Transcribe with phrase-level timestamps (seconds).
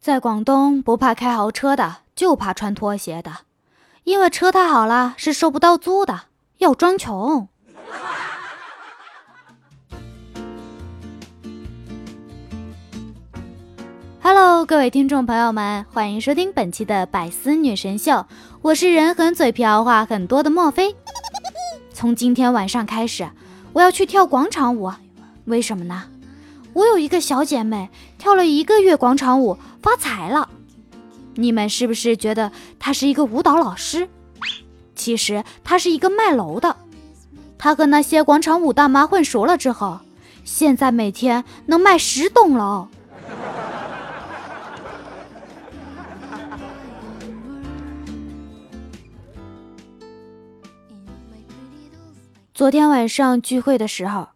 [0.00, 3.40] 在广东，不怕开豪车的，就怕穿拖鞋的，
[4.04, 6.22] 因为车太好了是收不到租的，
[6.56, 7.46] 要装穷。
[14.22, 18.24] Hello，各位听众朋友们，欢迎收听本期的百思女神秀，
[18.62, 20.96] 我是人狠嘴瓢话很多的莫非。
[21.92, 23.28] 从今天晚上开始，
[23.74, 24.90] 我要去跳广场舞，
[25.44, 26.04] 为什么呢？
[26.72, 30.48] 我有一个小姐妹跳了一个月广场舞发财了，
[31.34, 34.08] 你们是不是觉得他是一个舞蹈老师？
[34.94, 36.76] 其实他是一个卖楼的，
[37.56, 40.00] 他和那些广场舞大妈混熟了之后，
[40.44, 42.88] 现在每天能卖十栋楼。
[52.52, 54.28] 昨天晚上聚会的时候。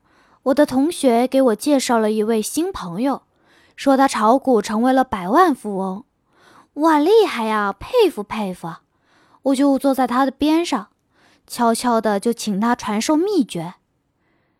[0.45, 3.23] 我的同学给我介绍了一位新朋友，
[3.77, 6.05] 说他炒股成为了百万富翁，
[6.75, 8.77] 哇，厉害呀，佩服佩服！
[9.43, 10.89] 我就坐在他的边上，
[11.47, 13.75] 悄悄的就请他传授秘诀。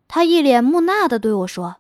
[0.07, 1.77] 他一脸木讷的对我说：“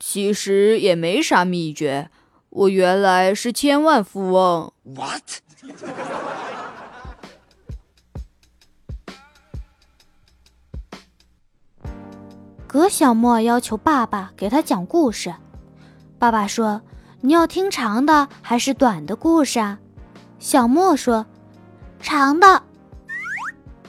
[0.00, 2.10] 其实也没啥秘诀，
[2.50, 5.22] 我原来是千万富翁。” What？
[12.66, 15.32] 葛小莫要求爸爸给他讲故事。
[16.24, 16.80] 爸爸说
[17.20, 19.78] ：“你要听长的还是短的故事啊？”
[20.40, 21.26] 小莫说
[22.00, 22.62] ：“长的。”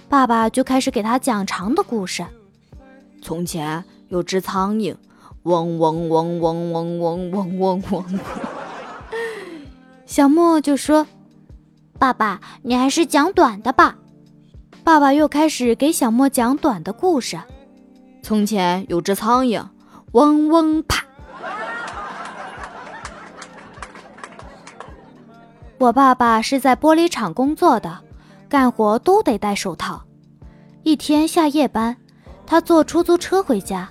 [0.10, 2.26] 爸爸就开始给他讲长的故事。
[3.22, 4.94] 从前有只苍蝇，
[5.44, 8.20] 嗡嗡嗡嗡嗡嗡嗡嗡嗡。
[10.06, 11.08] 小莫就说
[11.98, 13.96] ：“爸爸，你还是讲短的吧。”
[14.84, 17.40] 爸爸又开始给小莫讲短的故事。
[18.22, 19.66] 从前有只苍蝇，
[20.12, 21.05] 嗡嗡啪。
[25.78, 28.00] 我爸爸是在玻璃厂工作的，
[28.48, 30.02] 干活都得戴手套。
[30.84, 31.98] 一天下夜班，
[32.46, 33.90] 他坐出租车回家。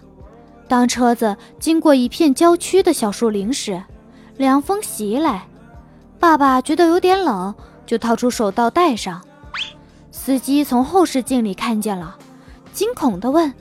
[0.67, 3.83] 当车子经过一片郊区的小树林时，
[4.39, 5.47] 凉风袭来，
[6.19, 7.55] 爸爸觉得有点冷，
[7.85, 9.21] 就掏出手套戴上。
[10.11, 12.17] 司机从后视镜里看见了，
[12.73, 13.53] 惊恐地问。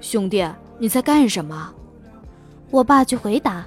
[0.00, 1.72] 兄弟，你在干什么？
[2.70, 3.64] 我爸就回答：“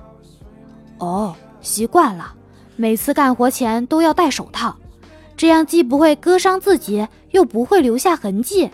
[0.99, 2.33] 哦，习惯了，
[2.81, 4.77] 每次干活前都要戴手套，
[5.35, 8.71] 这样既不会割伤自己，又不会留下痕迹。”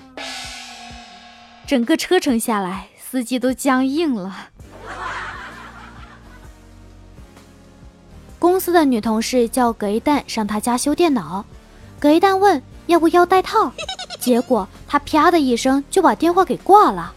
[1.65, 4.49] 整个车程下来，司机都僵硬了。
[8.37, 11.43] 公司的女同事叫葛一蛋上他家修电脑，
[11.99, 13.71] 葛一蛋问要不要带套，
[14.21, 17.11] 结果他啪的一声就把电话给挂了。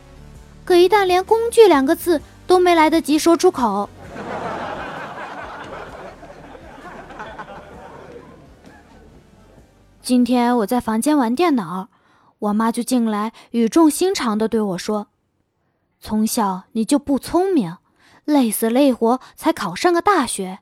[0.65, 3.91] 葛一旦连“工具”两个字都没来得及说出口，
[10.09, 11.91] 今天我在房间玩电脑，
[12.39, 15.09] 我妈就进来，语重心长的对我说
[16.01, 17.77] ：“从小你就不聪明，
[18.25, 20.61] 累死累活才考上个大学，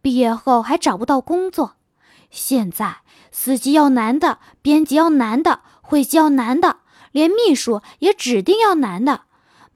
[0.00, 1.76] 毕业后还找不到工作。
[2.30, 6.78] 现在司机要男的，编辑要男的，会计要男的，
[7.12, 9.24] 连秘书也指定要男的。”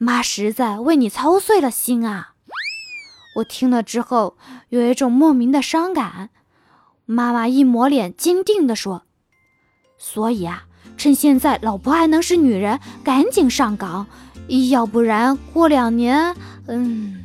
[0.02, 2.36] 妈实在为你操碎了心啊！
[3.36, 4.38] 我听了之后
[4.70, 6.30] 有一种莫名的伤感。
[7.04, 9.02] 妈妈一抹脸，坚定地说
[10.02, 10.64] ：“所以啊，
[10.96, 14.06] 趁现在老婆还能是女人，赶紧上岗，
[14.70, 16.34] 要不然过两年……
[16.66, 17.22] 嗯。”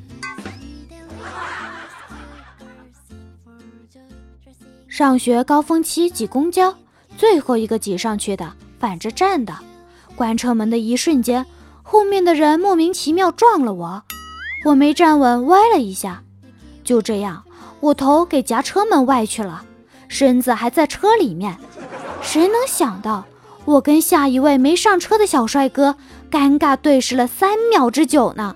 [4.89, 6.75] 上学高峰期挤公交，
[7.17, 9.53] 最后一个挤上去的，反着站的，
[10.15, 11.45] 关车门的一瞬间。
[11.81, 14.03] 后面的人莫名其妙撞了我，
[14.65, 16.23] 我没站稳，歪了一下，
[16.83, 17.43] 就这样，
[17.79, 19.63] 我头给夹车门外去了，
[20.07, 21.57] 身子还在车里面。
[22.25, 23.23] 谁能想到，
[23.63, 25.95] 我跟下一位没上车的小帅哥
[26.29, 28.55] 尴尬对视了三秒之久呢？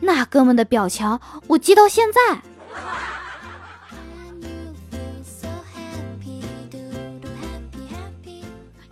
[0.00, 2.40] 那哥们的表情，我记到现在。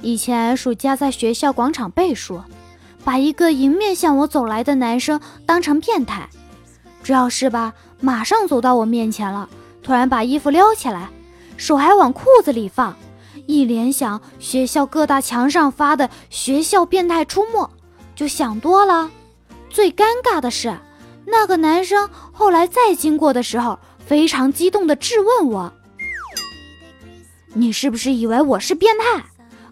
[0.01, 2.41] 以前暑假在学校广场背书。
[3.05, 6.29] 把一个迎面向我走来的男生当成变态，
[7.05, 9.49] 主要是吧，马上走到我面前了，
[9.81, 11.09] 突然把衣服撩起来，
[11.57, 12.97] 手还往裤子里放。
[13.47, 17.71] 一联想学校各大墙上发的“学校变态出没”，
[18.15, 19.11] 就想多了。
[19.71, 20.77] 最尴尬的是，
[21.27, 25.73] 那个男生后来再经过的时候，非常激动地质问我
[27.55, 29.25] ：“你是不是以为我是变态？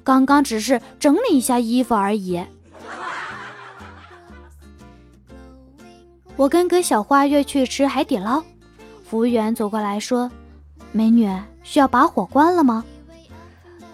[0.02, 2.44] 刚刚只是整理一下衣服而已。”
[6.36, 8.42] 我跟葛小花约去吃海底捞，
[9.08, 10.30] 服务员走过来说
[10.90, 11.30] ：“美女，
[11.62, 12.84] 需要把火关了吗？”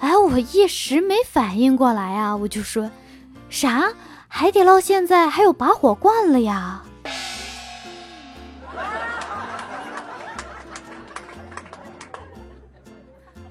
[0.01, 2.91] 哎，我一时没反应过来啊，我就说
[3.49, 3.93] ：“啥？
[4.27, 6.83] 海底捞现在还有拔火罐了呀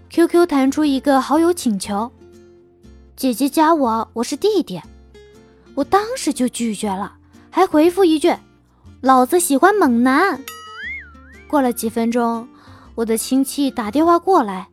[0.09, 2.11] ？”QQ 弹出一个好友请求
[3.15, 4.81] ：“姐姐加我，我是弟弟。”
[5.75, 7.13] 我当时就拒绝了，
[7.51, 8.33] 还回复一句
[9.01, 10.41] ：“老子喜欢猛男。”
[11.47, 12.47] 过了几分钟，
[12.95, 14.67] 我的亲戚打电话过来。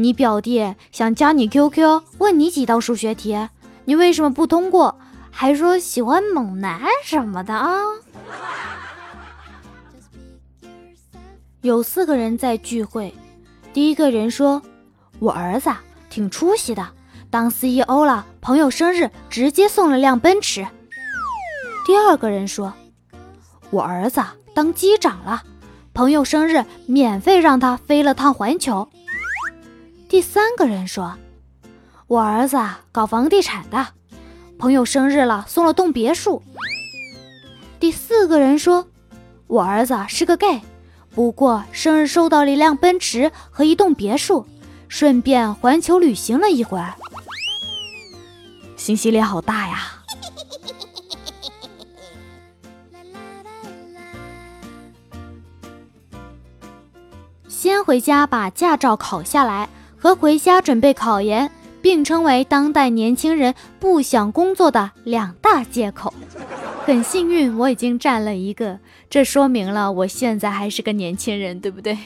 [0.00, 3.48] 你表弟想加你 QQ，问你几道数学题，
[3.84, 4.96] 你为什么不通过？
[5.30, 7.78] 还说喜欢猛男什么的啊？
[11.62, 13.12] 有四个人在聚会，
[13.72, 14.62] 第一个人说
[15.18, 15.70] ：“我儿子
[16.08, 16.88] 挺出息的，
[17.28, 20.64] 当 CEO 了，朋友生日直接送了辆奔驰。”
[21.84, 22.72] 第二个人说
[23.70, 24.22] ：“我儿子
[24.54, 25.42] 当机长了，
[25.92, 28.88] 朋友生日免费让他飞了趟环球。”
[30.08, 31.18] 第三个人说
[32.08, 32.58] ：“我儿子
[32.90, 33.88] 搞房地产的，
[34.58, 36.42] 朋友生日了送了栋别墅。”
[37.78, 38.88] 第四个人说
[39.46, 40.62] ：“我儿子是个 gay，
[41.14, 44.46] 不过生日收到了一辆奔驰和一栋别墅，
[44.88, 46.94] 顺便环球旅行了一会儿。”
[48.76, 49.92] 信息量好大呀！
[57.46, 59.68] 先回家把驾照考下来。
[59.98, 61.50] 和回家准备考研
[61.82, 66.12] 并称为当代年轻人不想工作的两大借口。
[66.84, 68.78] 很幸运，我已经占了一个，
[69.10, 71.98] 这说明了我现在还是个年轻人，对不对？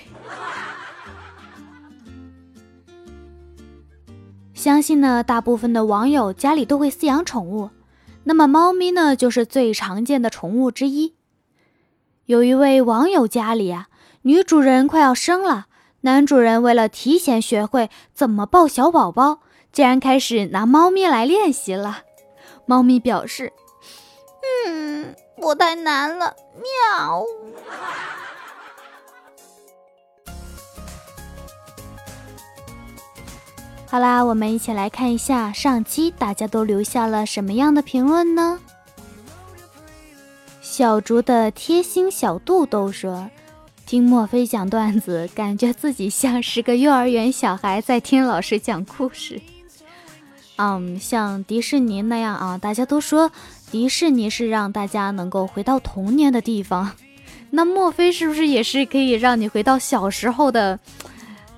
[4.55, 7.71] 相信呢，大部分的网友家里都会饲养宠物，
[8.25, 11.15] 那么猫咪呢，就是最常见的宠物之一。
[12.27, 13.89] 有一位网友家里啊，
[14.23, 15.67] 女主人快要生了。
[16.05, 19.39] 男主人为了提前学会怎么抱小宝宝，
[19.73, 22.03] 竟然开始拿猫咪来练习了。
[22.67, 23.53] 猫咪表示
[24.67, 27.25] ：“嗯，我太难了。”喵。
[33.87, 38.59] 好啦，我们一起来看一下上期大家都留下了什么样的评论呢？
[40.61, 43.31] 小竹的贴心小肚兜说。
[43.93, 49.39] 听墨菲讲段子，感觉自己像是个幼儿园小孩在听老师讲故事。
[50.57, 53.31] 嗯，像迪士尼那样啊，大家都说
[53.71, 56.93] 迪士尼是让大家能够回到童年的地方。
[57.51, 60.81] 那墨菲是不是也是可以让你回到小时候的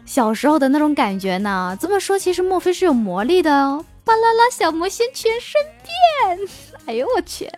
[0.05, 1.79] 小时候的那种感觉呢？
[1.81, 3.85] 这么说，其实墨菲是有魔力的哦。
[4.03, 6.49] 巴啦啦小魔仙全身变！
[6.87, 7.49] 哎呦我去！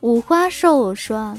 [0.00, 1.36] 五花兽说。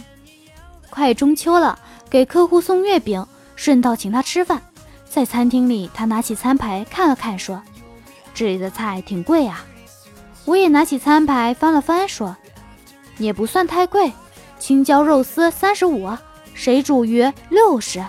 [0.92, 1.80] 快中秋了，
[2.10, 4.62] 给客户送月饼，顺道请他吃饭。
[5.10, 7.62] 在餐厅里，他拿起餐牌看了看，说
[8.36, 9.66] ：“这里的菜挺贵啊。”
[10.46, 12.36] 我也拿起餐牌翻了翻，说
[13.18, 14.12] ：“也不算太贵，
[14.60, 16.10] 青椒肉丝三十五，
[16.54, 18.04] 水煮鱼六十，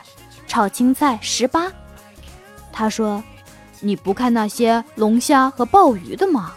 [0.46, 1.73] 炒青菜十八。”
[2.73, 3.23] 他说
[3.81, 6.52] ：“你不看那些龙虾和鲍鱼的吗？”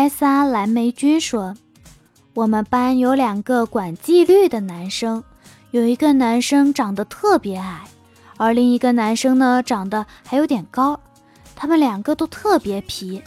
[0.00, 1.54] 艾莎蓝莓君说
[2.32, 5.22] ：“我们班有两个管纪律的男生，
[5.72, 7.82] 有一个男生长得特别矮，
[8.38, 10.98] 而另一个男生呢长得还有点高。
[11.54, 13.22] 他们两个都特别皮，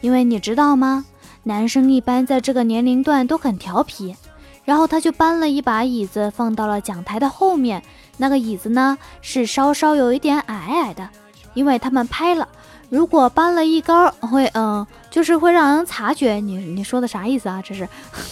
[0.00, 1.04] 因为你知道吗？
[1.44, 4.16] 男生一般在这个年龄段都很调皮。
[4.64, 7.80] 然后他就搬了一把椅子放到了讲台的后面，
[8.16, 11.08] 那个椅子呢是稍稍有一点矮矮的，
[11.54, 12.48] 因为他们拍了。”
[12.90, 16.34] 如果搬了一高，会嗯，就是会让人察觉。
[16.34, 17.62] 你你说的啥意思啊？
[17.62, 17.86] 这是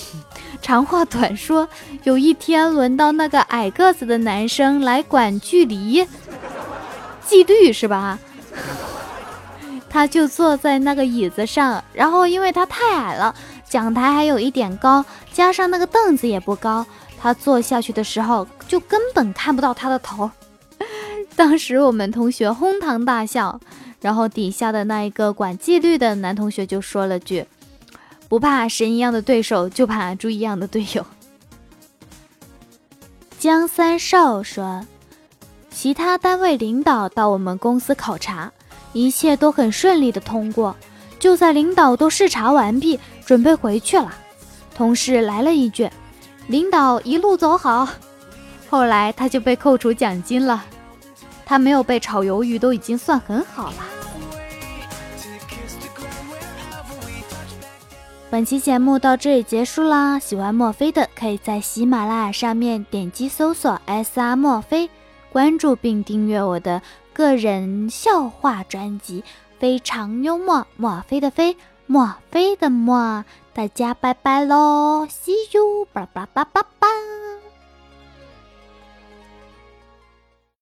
[0.62, 1.68] 长话短说。
[2.04, 6.06] 有一天轮到那个矮个子的男生来管距离，
[7.26, 8.18] 纪律是吧？
[9.90, 13.34] 他就坐在那个椅子上，然后因为他太矮了，
[13.68, 16.84] 讲台还有一点高，加上那个凳子也不高，
[17.20, 20.30] 他坐下去的时候就根本看不到他的头。
[21.36, 23.60] 当时我们同学哄堂大笑。
[23.98, 27.44] 然后底下的那一个管纪律的男同学就说了句
[28.28, 31.04] ：“不怕神一样的对手，就怕猪一样的队友。”
[33.40, 34.86] 江三少说
[35.72, 38.52] ：“其他单位领导到我们公司考察，
[38.92, 40.76] 一切都很顺利的通过。
[41.18, 44.14] 就在领导都视察完毕，准备回去了，
[44.74, 45.90] 同事来了一句
[46.46, 47.88] ：‘领导一路走好。’
[48.68, 50.64] 后来他就被扣除奖金了。
[51.46, 53.76] 他没有被炒鱿鱼，都已经算很好了。”
[58.28, 60.18] 本期节目到这里结束啦！
[60.18, 64.90] 喜欢墨菲的，可以在喜马拉雅上面点击搜索 “S R 墨菲”，
[65.32, 66.82] 关注并订阅我的
[67.14, 69.22] 个人笑话专辑，
[69.60, 70.66] 非常幽默。
[70.76, 73.24] 墨菲的菲，墨菲的墨，
[73.54, 77.15] 大家拜拜喽！See you，拜拜拜拜拜。